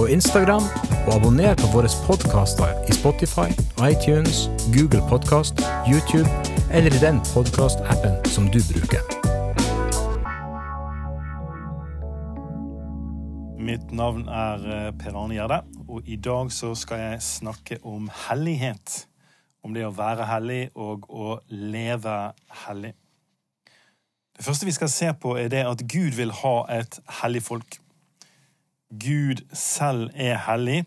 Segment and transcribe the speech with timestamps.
[0.00, 0.64] og Instagram,
[1.06, 3.50] og abonner på våre podkaster i Spotify,
[3.84, 6.28] iTunes, Google Podkast, YouTube
[6.72, 9.02] eller i den podkastappen som du bruker.
[13.60, 18.08] Mitt navn er eh, Per Arne Gjerde, og i dag så skal jeg snakke om
[18.28, 19.04] hellighet.
[19.60, 22.16] Om det å være hellig og å leve
[22.64, 22.94] hellig.
[24.32, 27.76] Det første vi skal se på, er det at Gud vil ha et hellig folk.
[28.90, 30.84] Gud selv er hellig,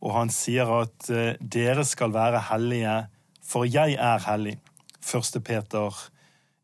[0.00, 3.06] og han sier at eh, dere skal være hellige,
[3.42, 4.58] for jeg er hellig.
[5.02, 5.42] 1.
[5.42, 5.96] Peter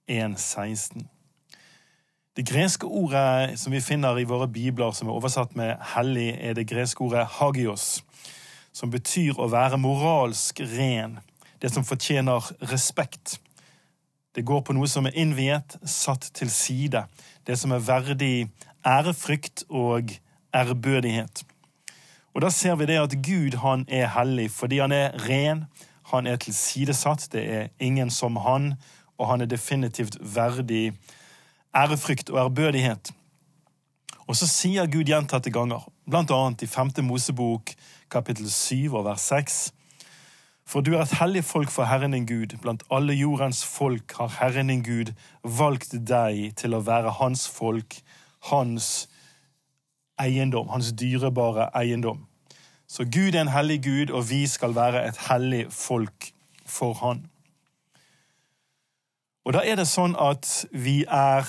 [0.07, 1.09] 1, 16.
[2.39, 6.55] Det greske ordet som vi finner i våre bibler, som er oversatt med 'hellig', er
[6.55, 8.03] det greske ordet 'hagios',
[8.73, 11.19] som betyr å være moralsk ren,
[11.63, 13.41] det som fortjener respekt.
[14.35, 17.05] Det går på noe som er innviet, satt til side,
[17.47, 18.51] det som er verdig
[18.87, 20.15] ærefrykt og
[20.55, 21.45] ærbødighet.
[22.35, 25.65] Og Da ser vi det at Gud han er hellig fordi han er ren,
[26.13, 28.75] han er tilsidesatt, det er ingen som han,
[29.19, 30.93] og han er definitivt verdig
[31.77, 33.11] ærefrykt og ærbødighet.
[34.29, 36.91] Og så sier Gud gjentatte ganger, blant annet i 5.
[37.03, 37.75] Mosebok
[38.11, 39.73] kapittel 7 og vers 6,
[40.69, 42.59] for du er et hellig folk for Herren din Gud.
[42.61, 47.97] Blant alle jordens folk har Herren din Gud valgt deg til å være hans folk,
[48.51, 49.09] hans
[50.21, 52.27] eiendom, hans dyrebare eiendom.
[52.89, 56.31] Så Gud er en hellig Gud, og vi skal være et hellig folk
[56.67, 57.27] for Han.
[59.45, 61.45] Og da er det sånn at vi er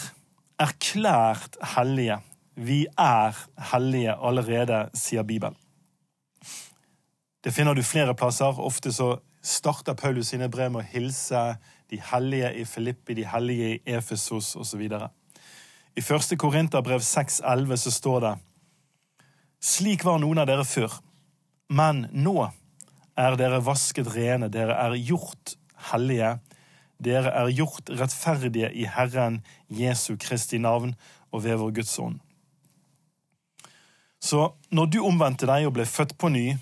[0.59, 2.19] erklært hellige.
[2.55, 3.35] Vi er
[3.71, 5.55] hellige allerede, sier Bibelen.
[7.43, 8.59] Det finner du flere plasser.
[8.59, 11.43] Ofte så starter Paulus sine brev med å hilse
[11.89, 14.83] de hellige i Filippi, de hellige i Efesos osv.
[15.95, 18.33] I første Korinterbrev 6,11 så står det
[19.59, 20.93] slik var noen av dere før,
[21.69, 22.49] men nå
[23.19, 25.55] er dere vasket rene, dere er gjort
[25.91, 26.37] hellige,
[26.99, 30.95] dere er gjort rettferdige i Herren Jesu Kristi navn
[31.31, 32.17] og ved vår Guds ånd.
[34.19, 36.57] Så når du omvendte deg og ble født på ny,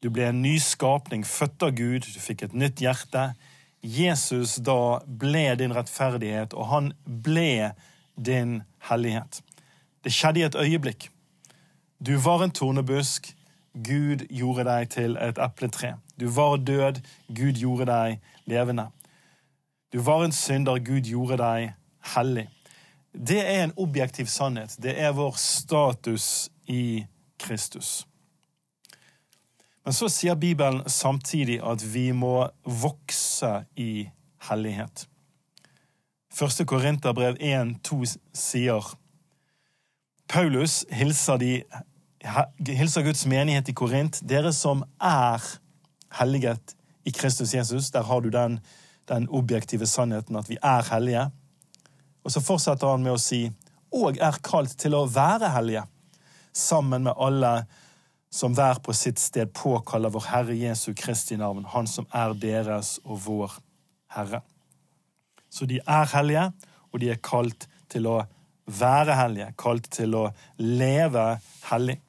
[0.00, 3.30] du ble en ny skapning, født av Gud, du fikk et nytt hjerte,
[3.86, 7.74] Jesus da ble din rettferdighet, og han ble
[8.16, 9.42] din hellighet.
[10.04, 11.10] Det skjedde i et øyeblikk.
[11.98, 13.36] Du var en tornebusk.
[13.74, 15.96] Gud gjorde deg til et epletre.
[16.20, 17.00] Du var død.
[17.28, 18.88] Gud gjorde deg levende.
[19.92, 20.78] Du var en synder.
[20.78, 21.72] Gud gjorde deg
[22.14, 22.48] hellig.
[23.12, 24.76] Det er en objektiv sannhet.
[24.82, 27.06] Det er vår status i
[27.38, 28.06] Kristus.
[29.84, 34.08] Men så sier Bibelen samtidig at vi må vokse i
[34.48, 35.06] hellighet.
[36.32, 38.96] Første Korinterbrev 1,2 sier
[40.28, 41.62] Paulus hilser, de,
[42.66, 44.18] hilser Guds menighet i Korint.
[44.26, 45.42] Dere som er
[46.18, 46.74] helliget
[47.06, 47.90] i Kristus Jesus.
[47.94, 48.58] Der har du den,
[49.08, 51.28] den objektive sannheten at vi er hellige.
[52.24, 53.46] Og så fortsetter han med å si
[53.94, 55.84] og er kalt til å være hellige,
[56.52, 57.52] sammen med alle
[58.32, 62.98] som hver på sitt sted påkaller vår Herre Jesu Kristi navn, Han som er deres
[63.04, 63.52] og vår
[64.12, 64.42] Herre.
[65.48, 66.50] Så de er hellige,
[66.92, 68.24] og de er kalt til å
[68.66, 70.24] være hellige, kalt til å
[70.58, 71.26] leve
[71.70, 72.00] hellig.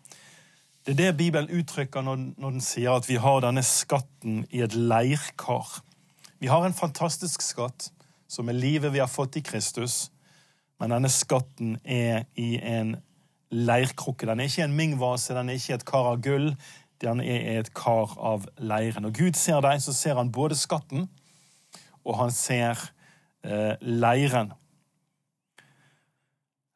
[0.87, 4.61] Det er det Bibelen uttrykker når, når den sier at vi har denne skatten i
[4.63, 5.81] et leirkar.
[6.39, 7.89] Vi har en fantastisk skatt,
[8.27, 10.07] som er livet vi har fått i Kristus,
[10.79, 12.95] men denne skatten er i en
[13.51, 14.27] leirkrukke.
[14.29, 16.51] Den er ikke en mingvase, den er ikke et kar av gull,
[17.01, 19.05] den er et kar av leiren.
[19.05, 21.07] Når Gud ser deg, så ser han både skatten,
[22.07, 22.79] og han ser
[23.43, 24.53] eh, leiren.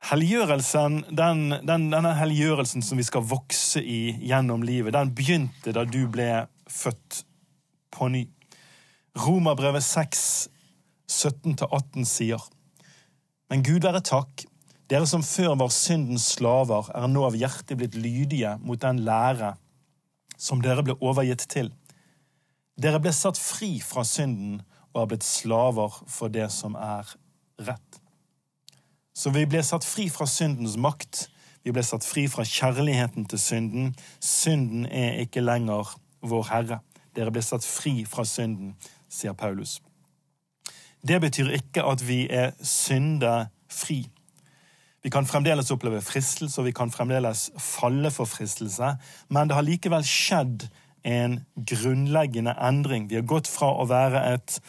[0.01, 5.83] Helliggjørelsen, den, den, denne helliggjørelsen som vi skal vokse i gjennom livet, den begynte da
[5.86, 7.21] du ble født
[7.94, 8.24] på ny.
[9.21, 10.24] Romerbrevet 6,
[11.12, 12.42] 17-18 sier
[13.51, 14.45] Men Gud være takk,
[14.89, 19.54] dere som før var syndens slaver, er nå av hjertet blitt lydige mot den lære
[20.42, 21.69] som dere ble overgitt til.
[22.81, 27.07] Dere ble satt fri fra synden og har blitt slaver for det som er
[27.68, 28.00] rett.
[29.13, 31.28] Så vi ble satt fri fra syndens makt.
[31.63, 33.92] Vi ble satt fri fra kjærligheten til synden.
[34.19, 36.80] Synden er ikke lenger vår Herre.
[37.16, 38.75] Dere ble satt fri fra synden,
[39.12, 39.81] sier Paulus.
[41.04, 44.06] Det betyr ikke at vi er syndefri.
[45.02, 48.94] Vi kan fremdeles oppleve fristelse, og vi kan fremdeles falle for fristelse,
[49.30, 50.68] men det har likevel skjedd
[51.04, 53.10] en grunnleggende endring.
[53.10, 54.60] Vi har gått fra å være et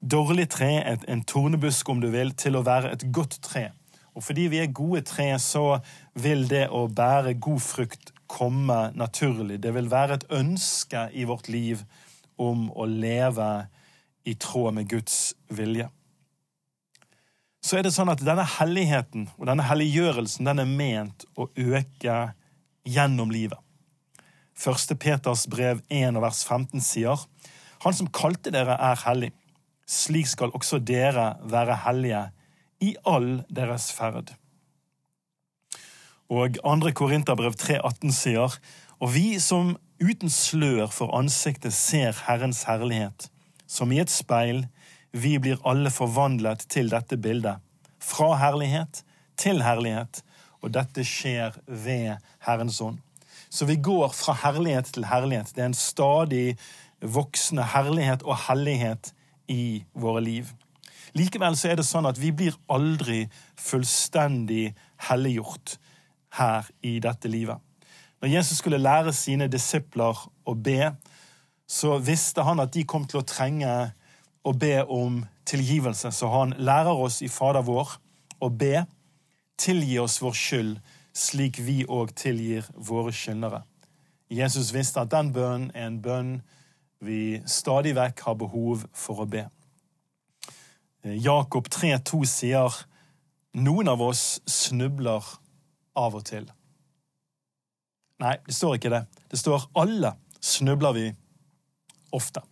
[0.00, 3.70] dårlig tre, et, en tornebusk om du vil, til å være et godt tre.
[4.16, 5.80] Og fordi vi er gode tre, så
[6.18, 9.60] vil det å bære god frukt komme naturlig.
[9.62, 11.84] Det vil være et ønske i vårt liv
[12.40, 13.50] om å leve
[14.28, 15.88] i tråd med Guds vilje.
[17.60, 22.20] Så er det sånn at denne helligheten og denne helliggjørelsen den er ment å øke
[22.88, 23.58] gjennom livet.
[24.56, 27.20] Første Peters brev 1 vers 15 sier
[27.84, 29.30] Han som kalte dere, er hellig.
[29.90, 32.22] Slik skal også dere være hellige
[32.80, 34.30] i all deres ferd.
[36.30, 36.92] Og 2.
[36.94, 38.54] Korinterbrev 3,18 sier
[39.00, 43.26] Og vi som uten slør for ansiktet ser Herrens herlighet,
[43.66, 44.66] som i et speil,
[45.12, 47.58] vi blir alle forvandlet til dette bildet,
[47.98, 49.02] fra herlighet
[49.40, 50.22] til herlighet,
[50.62, 53.00] og dette skjer ved Herrens ånd.
[53.50, 55.50] Så vi går fra herlighet til herlighet.
[55.56, 56.58] Det er en stadig
[57.00, 59.10] voksende herlighet og hellighet
[59.50, 60.50] i våre liv.
[61.18, 63.24] Likevel så er det sånn at vi blir aldri
[63.58, 64.70] fullstendig
[65.08, 65.76] helliggjort
[66.38, 67.58] her i dette livet.
[68.20, 70.92] Når Jesus skulle lære sine disipler å be,
[71.66, 73.72] så visste han at de kom til å trenge
[74.44, 76.12] å be om tilgivelse.
[76.12, 77.96] Så han lærer oss i Fader vår
[78.40, 78.84] å be,
[79.60, 80.78] tilgi oss vår skyld,
[81.16, 83.64] slik vi òg tilgir våre skyldnere.
[84.30, 86.34] Jesus visste at den bønnen er en bønn
[87.00, 89.46] vi stadig vekk har behov for å be.
[91.00, 92.76] Jakob 3,2 sier
[93.56, 95.24] noen av oss snubler
[95.96, 96.46] av og til.
[98.20, 99.04] Nei, det står ikke det.
[99.32, 100.12] Det står alle
[100.44, 101.06] snubler vi
[102.16, 102.42] ofte.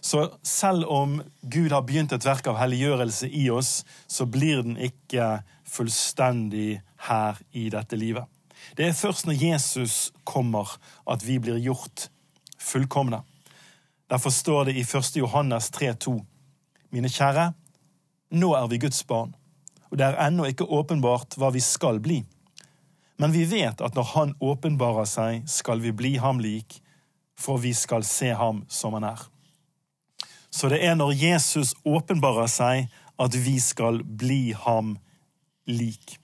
[0.00, 4.76] Så selv om Gud har begynt et verk av helliggjørelse i oss, så blir den
[4.76, 8.28] ikke fullstendig her i dette livet.
[8.76, 9.96] Det er først når Jesus
[10.28, 10.76] kommer,
[11.08, 12.08] at vi blir gjort
[12.60, 13.22] fullkomne.
[14.08, 15.16] Derfor står det i 1.
[15.16, 16.24] Johannes 3,2.:
[16.90, 17.52] Mine kjære,
[18.30, 19.34] nå er vi Guds barn,
[19.90, 22.22] og det er ennå ikke åpenbart hva vi skal bli.
[23.18, 26.80] Men vi vet at når Han åpenbarer seg, skal vi bli ham lik,
[27.38, 29.20] for vi skal se ham som han er.
[30.50, 32.88] Så det er når Jesus åpenbarer seg,
[33.18, 34.96] at vi skal bli ham
[35.66, 36.16] lik.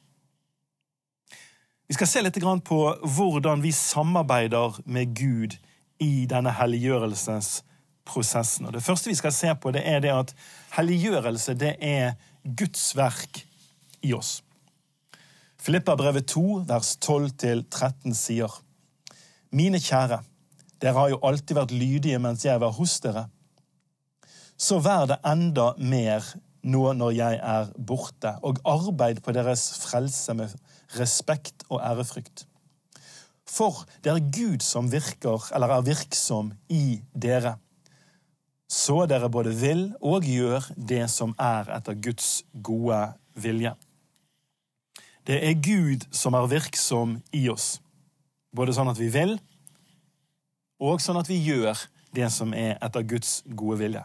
[1.89, 5.59] Vi skal se litt på hvordan vi samarbeider med Gud
[6.01, 6.51] i denne
[8.05, 8.73] helliggjørelsesprosessen.
[8.73, 10.35] Det første vi skal se på, det er det at
[10.77, 12.15] helliggjørelse det er
[12.45, 13.45] Guds verk
[14.03, 14.43] i oss.
[15.59, 18.53] Filippa brevet 2, vers 12-13 sier,
[19.51, 20.21] Mine kjære,
[20.83, 23.29] dere har jo alltid vært lydige mens jeg var hos dere
[24.57, 26.25] så vær det enda mer
[26.65, 30.55] nå når jeg er borte, og arbeid på deres frelse med
[30.97, 32.47] respekt og ærefrykt.
[33.45, 37.59] For det er Gud som virker, eller er virksom, i dere,
[38.75, 43.01] så dere både vil og gjør det som er etter Guds gode
[43.39, 43.75] vilje.
[45.25, 47.79] Det er Gud som er virksom i oss,
[48.53, 49.39] både sånn at vi vil,
[50.83, 51.79] og sånn at vi gjør
[52.15, 54.03] det som er etter Guds gode vilje.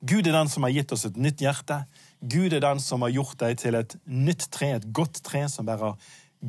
[0.00, 1.82] Gud er den som har gitt oss et nytt hjerte.
[2.24, 5.68] Gud er den som har gjort deg til et nytt tre, et godt tre som
[5.68, 5.98] bærer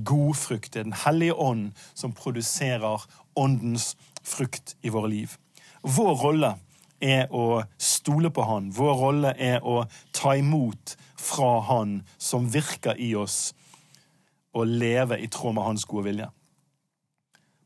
[0.08, 0.72] god frukt.
[0.72, 3.04] Det er Den hellige ånd som produserer
[3.36, 5.36] åndens frukt i våre liv.
[5.84, 6.56] Vår rolle
[7.02, 8.70] er å stole på Han.
[8.76, 13.54] Vår rolle er å ta imot fra Han som virker i oss,
[14.54, 16.30] og leve i tråd med Hans gode vilje.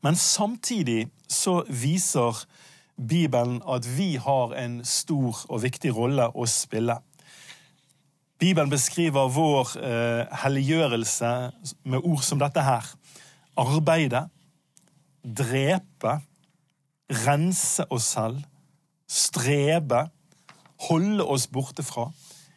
[0.04, 2.44] Men samtidig så viser
[2.96, 7.00] Bibelen at vi har en stor og viktig rolle å spille.
[8.38, 11.32] Bibelen beskriver vår eh, helliggjørelse
[11.88, 12.88] med ord som dette her.
[13.56, 14.26] Arbeide,
[15.24, 16.18] drepe,
[17.24, 18.42] rense oss selv,
[19.06, 20.06] strebe,
[20.88, 22.10] holde oss borte fra,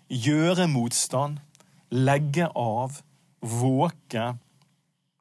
[0.09, 1.39] gjøre motstand,
[1.93, 3.01] legge av,
[3.39, 4.33] våke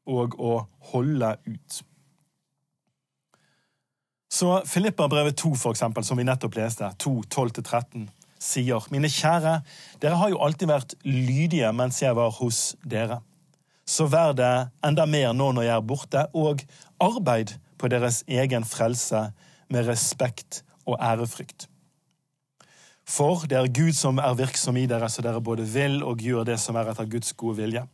[0.08, 0.54] og å
[0.90, 1.80] holde ut.
[4.28, 8.08] Så Filippa-brevet 2, for eksempel, som vi nettopp leste, 2, 12-13,
[8.38, 9.54] sier Mine kjære,
[10.02, 13.22] dere har jo alltid vært lydige mens jeg var hos dere.
[13.88, 14.52] Så vær det
[14.84, 16.62] enda mer nå når jeg er borte, og
[17.02, 19.30] arbeid på deres egen frelse
[19.72, 21.68] med respekt og ærefrykt.
[23.08, 26.44] For det er Gud som er virksom i dere, så dere både vil og gjør
[26.50, 27.86] det som er etter Guds gode vilje.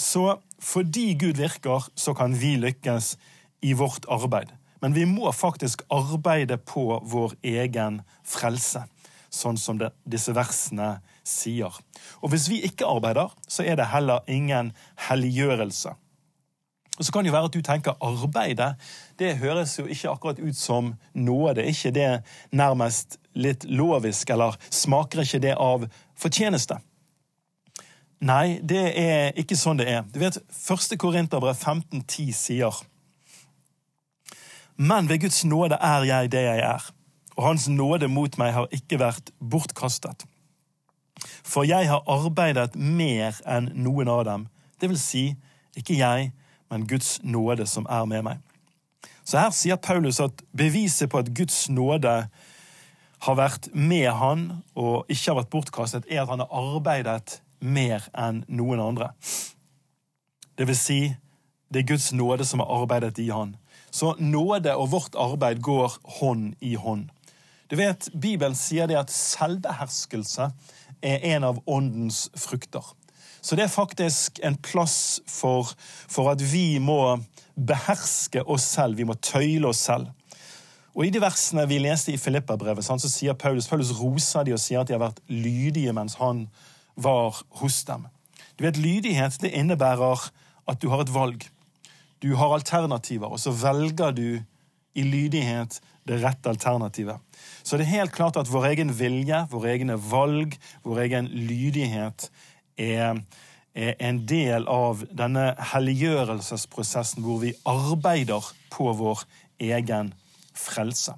[0.00, 3.16] Så fordi Gud virker, så kan vi lykkes
[3.62, 4.52] i vårt arbeid.
[4.80, 8.86] Men vi må faktisk arbeide på vår egen frelse.
[9.30, 11.70] sånn som det, disse versene sier.
[12.18, 14.72] Og hvis vi ikke arbeider, så er det heller ingen
[15.06, 15.92] helliggjørelse.
[17.00, 18.74] Og Så kan det jo være at du tenker arbeidet.
[19.18, 21.62] Det høres jo ikke akkurat ut som nåde.
[21.62, 25.86] Er ikke det nærmest litt lovisk, eller smaker ikke det av
[26.20, 26.76] fortjeneste?
[28.20, 30.02] Nei, det er ikke sånn det er.
[30.12, 30.98] Du vet, 1.
[31.00, 32.82] Korinterbrev 15,10 sier
[34.76, 36.84] Men ved Guds nåde er jeg det jeg er,
[37.36, 40.26] og Hans nåde mot meg har ikke vært bortkastet.
[41.44, 44.46] For jeg har arbeidet mer enn noen av dem,
[44.80, 45.24] det vil si,
[45.76, 46.32] ikke jeg,
[46.70, 48.40] men Guds nåde som er med meg.
[49.24, 52.14] Så her sier Paulus at beviset på at Guds nåde
[53.20, 58.06] har vært med han og ikke har vært bortkastet, er at han har arbeidet mer
[58.16, 59.10] enn noen andre.
[60.56, 61.00] Det vil si,
[61.72, 63.54] det er Guds nåde som har arbeidet i han.
[63.90, 67.10] Så nåde og vårt arbeid går hånd i hånd.
[67.70, 70.48] Du vet, Bibelen sier det at selvbeherskelse
[71.06, 72.82] er en av åndens frukter.
[73.40, 75.72] Så det er faktisk en plass for,
[76.08, 77.18] for at vi må
[77.56, 78.98] beherske oss selv.
[79.00, 80.10] Vi må tøyle oss selv.
[80.94, 84.60] Og I de versene vi leste i Filippa-brevet, så sier Paulus Paulus roser de og
[84.60, 86.48] sier at de har vært lydige mens han
[86.98, 88.08] var hos dem.
[88.58, 90.26] Du vet, Lydighet det innebærer
[90.68, 91.46] at du har et valg.
[92.20, 94.42] Du har alternativer, og så velger du
[94.94, 95.78] i lydighet
[96.08, 97.16] det rette alternativet.
[97.62, 102.28] Så det er helt klart at vår egen vilje, våre egne valg, vår egen lydighet
[102.80, 103.20] er,
[103.74, 109.24] er en del av denne helliggjørelsesprosessen hvor vi arbeider på vår
[109.60, 110.14] egen
[110.56, 111.14] frelse.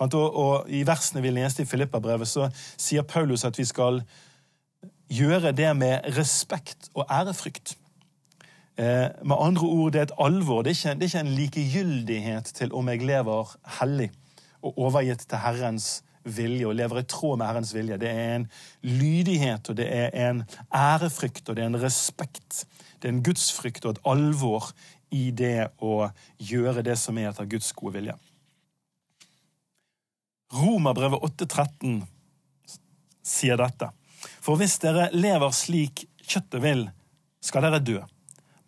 [0.00, 2.48] Og, I versene vi leste i Filippa-brevet, så
[2.80, 4.00] sier Paulus at vi skal
[5.10, 7.74] gjøre det med respekt og ærefrykt.
[8.80, 10.62] Eh, med andre ord, det er et alvor.
[10.62, 14.08] Det er, ikke, det er ikke en likegyldighet til om jeg lever hellig
[14.62, 17.98] og overgitt til Herrens vilje og lever i tråd med Herrens vilje.
[18.00, 18.46] Det er en
[18.84, 20.42] lydighet, og det er en
[20.74, 22.64] ærefrykt, og det er en respekt.
[23.00, 24.72] Det er en gudsfrykt og et alvor
[25.10, 28.16] i det å gjøre det som er etter Guds gode vilje.
[30.54, 32.00] Romerbrevet 8,13
[33.22, 33.90] sier dette.
[34.42, 36.88] For hvis dere lever slik kjøttet vil,
[37.40, 38.00] skal dere dø.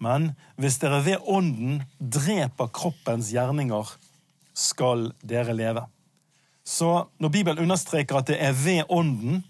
[0.03, 3.91] Men hvis dere ved ånden dreper kroppens gjerninger,
[4.53, 5.85] skal dere leve.
[6.65, 9.43] Så når Bibelen understreker at det er ved Ånden,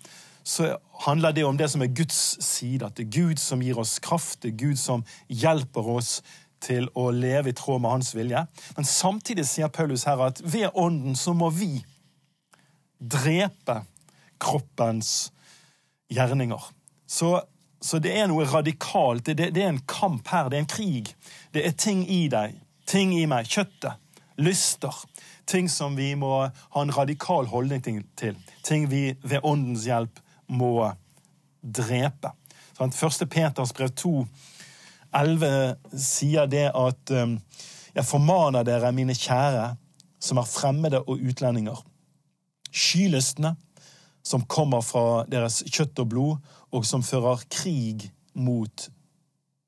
[0.44, 2.86] så handler det om det som er Guds side.
[2.86, 6.20] At det er Gud som gir oss kraft, det er Gud som hjelper oss
[6.62, 8.44] til å leve i tråd med hans vilje.
[8.76, 11.82] Men samtidig sier Paulus her at ved Ånden så må vi
[13.02, 13.82] drepe
[14.42, 15.32] kroppens
[16.12, 16.62] gjerninger.
[17.06, 17.34] Så,
[17.82, 19.26] så det er noe radikalt.
[19.26, 20.50] Det, det, er en kamp her.
[20.50, 21.12] Det er en krig.
[21.54, 22.54] Det er ting i deg,
[22.88, 23.98] ting i meg, kjøttet,
[24.44, 24.94] lyster
[25.44, 27.82] ting som vi må ha en radikal holdning
[28.18, 28.36] til.
[28.64, 30.92] Ting vi ved åndens hjelp må
[31.62, 32.32] drepe.
[32.92, 34.26] Første Peters brev 2,
[35.14, 37.36] 11 sier det at um,
[37.92, 39.74] jeg formaner dere, mine kjære,
[40.22, 41.78] som er fremmede og utlendinger.
[42.72, 43.54] Skylystne,
[44.24, 48.88] som kommer fra deres kjøtt og blod, og som fører krig mot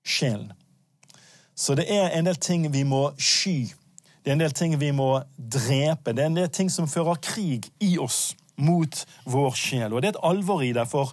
[0.07, 0.53] sjelen.
[1.55, 3.69] Så det er en del ting vi må sky
[4.25, 6.15] det er en del ting vi må drepe.
[6.17, 9.93] Det er en del ting som fører krig i oss mot vår sjel.
[9.93, 11.13] Og det er et alvor i det, for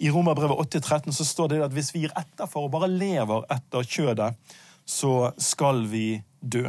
[0.00, 3.48] i Romerbrevet 8,13 så står det at hvis vi gir etter for og bare lever
[3.56, 4.36] etter kjødet,
[4.84, 6.66] så skal vi dø.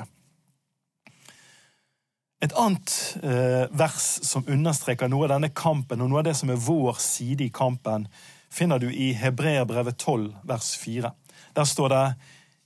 [2.42, 6.50] Et annet eh, vers som understreker noe av denne kampen, og noe av det som
[6.50, 8.08] er vår side i kampen,
[8.52, 11.12] finner du i Hebreerbrevet 12, vers 4.
[11.56, 12.06] Der står det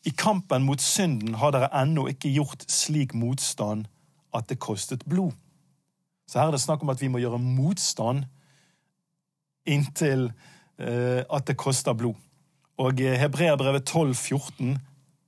[0.05, 3.88] i kampen mot synden har dere ennå ikke gjort slik motstand
[4.35, 5.33] at det kostet blod.
[6.29, 8.25] Så her er det snakk om at vi må gjøre motstand
[9.65, 12.17] inntil uh, at det koster blod.
[12.77, 14.77] Og Hebreabrevet 12, 14,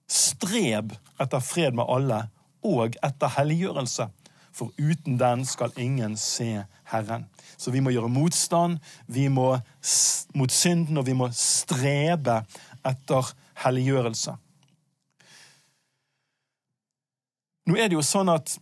[0.07, 2.25] streb etter fred med alle
[2.67, 4.10] og etter helliggjørelse,
[4.51, 7.27] for uten den skal ingen se Herren.
[7.57, 9.53] Så vi må gjøre motstand vi må,
[10.36, 12.41] mot synden, og vi må strebe
[12.86, 13.31] etter
[13.63, 14.36] helliggjørelse.
[17.67, 18.55] Nå er det jo sånn at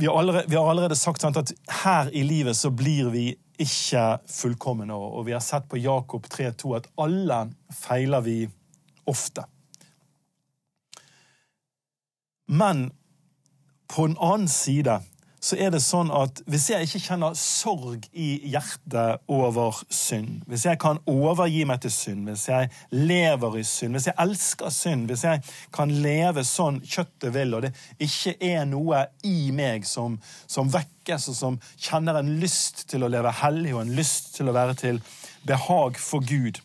[0.00, 1.52] vi har allerede, vi har allerede sagt sant, at
[1.84, 3.28] her i livet så blir vi
[3.60, 4.90] ikke fullkomne.
[4.94, 7.40] Og vi har sett på Jakob 3,2 at alle
[7.70, 8.38] feiler vi
[9.06, 9.44] ofte.
[12.50, 12.88] Men
[13.92, 14.98] på en annen side
[15.44, 20.64] så er det sånn at hvis jeg ikke kjenner sorg i hjertet over synd, hvis
[20.64, 25.04] jeg kan overgi meg til synd, hvis jeg lever i synd, hvis jeg elsker synd,
[25.10, 25.42] hvis jeg
[25.74, 27.74] kan leve sånn kjøttet vil, og det
[28.06, 30.16] ikke er noe i meg som,
[30.48, 34.48] som vekkes, og som kjenner en lyst til å leve hellig og en lyst til
[34.48, 35.02] å være til
[35.44, 36.62] behag for Gud,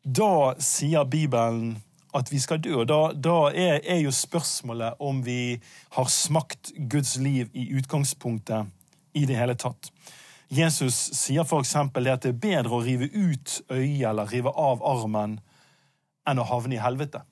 [0.00, 1.76] da sier Bibelen
[2.18, 2.82] at vi skal dø.
[2.88, 5.58] Da, da er, er, jo spørsmålet om vi
[5.96, 8.68] har smakt Guds liv i utgangspunktet
[9.16, 9.90] i det hele tatt.
[10.48, 11.74] Jesus sier f.eks.
[11.76, 15.38] at det er bedre å rive ut øyet eller rive av armen
[16.28, 17.22] enn å havne i helvete.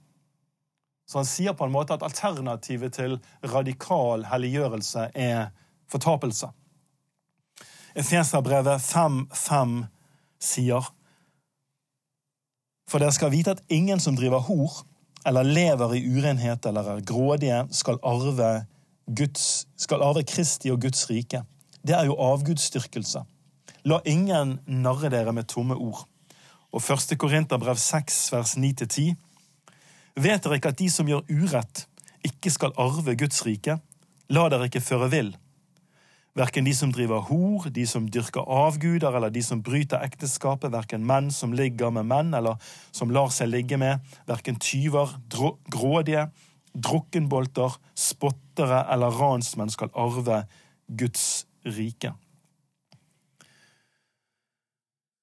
[1.06, 5.52] Så han sier på en måte at alternativet til radikal helliggjørelse er
[5.90, 6.50] fortapelse.
[7.96, 9.76] Efeserbrevet 5.5
[10.42, 10.90] sier
[12.86, 14.82] for dere skal vite at ingen som driver hor,
[15.26, 18.66] eller lever i urenhet eller er grådige, skal arve,
[19.06, 21.42] Guds, skal arve Kristi og Guds rike.
[21.86, 23.22] Det er jo avgudsdyrkelse.
[23.86, 26.06] La ingen narre dere med tomme ord.
[26.74, 27.18] Og 1.
[27.18, 29.14] Korinterbrev 6, vers 9-10.
[30.16, 31.86] Vet dere ikke at de som gjør urett,
[32.26, 33.78] ikke skal arve Guds rike?
[34.30, 35.34] La dere ikke føre vill.
[36.36, 41.06] Verken de som driver hor, de som dyrker avguder, eller de som bryter ekteskapet, verken
[41.08, 42.60] menn som ligger med menn, eller
[42.92, 45.14] som lar seg ligge med, verken tyver,
[45.72, 46.26] grådige,
[46.76, 50.42] drukkenbolter, spottere eller ransmenn skal arve
[50.92, 52.12] Guds rike.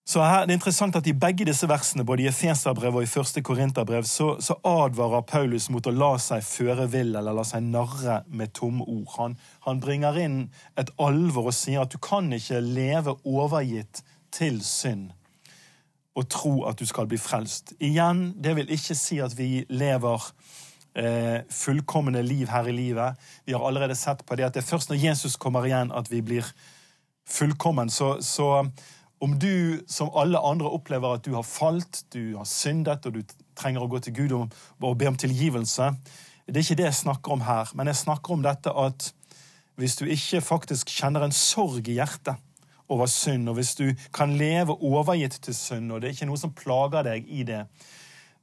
[0.06, 3.08] Så her, Det er interessant at I begge disse versene, både i Efeserbrev og i
[3.08, 7.64] første Korinterbrev, så, så, advarer Paulus mot å la seg føre vill eller la seg
[7.64, 9.08] narre med tomme ord.
[9.18, 10.38] Han, han, bringer inn
[10.76, 15.14] et alvor og sier at du kan ikke leve overgitt til synd
[16.14, 17.72] og tro at du skal bli frelst.
[17.80, 20.28] Igjen, det vil ikke si at vi lever
[21.00, 23.24] eh, fullkomne liv her i livet.
[23.48, 26.12] Vi har allerede sett på det at det er først når Jesus kommer igjen, at
[26.12, 26.52] vi blir
[27.26, 27.90] fullkommen.
[27.90, 28.68] Så, så
[29.24, 33.36] om du som alle andre opplever at du har falt, du har syndet, og du
[33.56, 34.56] trenger å gå til Gud og,
[34.98, 35.94] be om tilgivelse
[36.48, 39.14] Det er ikke det jeg snakker om her, men jeg snakker om dette at
[39.80, 42.36] hvis du ikke faktisk kjenner en sorg i hjertet
[42.92, 46.42] over synd, og hvis du kan leve overgitt til synd, og det er ikke noe
[46.42, 47.64] som plager deg i det,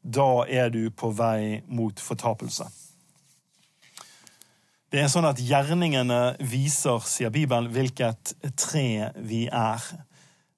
[0.00, 2.66] da er du på vei mot fortapelse.
[4.90, 9.84] Det er sånn at Gjerningene viser, sier Bibelen, hvilket tre vi er.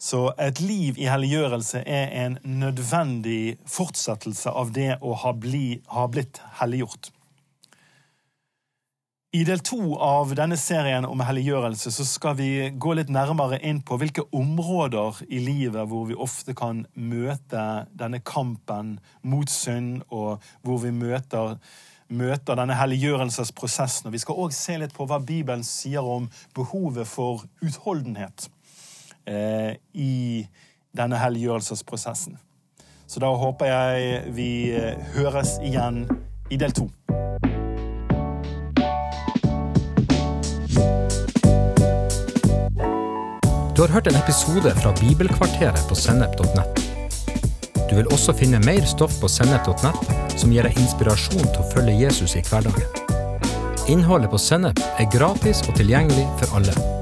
[0.03, 6.09] Så et liv i helliggjørelse er en nødvendig fortsettelse av det å ha, bli, ha
[6.11, 7.13] blitt helliggjort.
[9.33, 13.79] I del to av denne serien om helliggjørelse så skal vi gå litt nærmere inn
[13.87, 17.63] på hvilke områder i livet hvor vi ofte kan møte
[17.95, 21.55] denne kampen mot synd, og hvor vi møter,
[22.11, 24.11] møter denne helliggjørelsesprosessen.
[24.11, 26.27] Og vi skal òg se litt på hva Bibelen sier om
[26.59, 28.51] behovet for utholdenhet
[29.27, 30.47] i
[30.97, 32.39] denne helliggjørelsesprosessen.
[33.07, 36.07] Så da håper jeg vi eh, høres igjen
[36.53, 36.87] i del to.
[43.73, 46.83] Du har hørt en episode fra Bibelkvarteret på sennep.nett.
[47.91, 51.99] Du vil også finne mer stoff på sennep.nett som gir deg inspirasjon til å følge
[52.07, 52.89] Jesus i hverdagen.
[53.93, 57.02] Innholdet på Sennep er gratis og tilgjengelig for alle